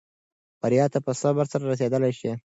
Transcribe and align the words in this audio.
بریا 0.61 0.85
ته 0.93 0.99
په 1.05 1.11
صبر 1.21 1.45
سره 1.51 1.63
رسېدلای 1.71 2.13
شې. 2.19 2.31